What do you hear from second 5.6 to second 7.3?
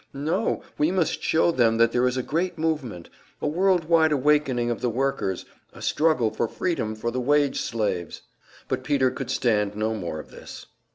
a struggle for freedom for the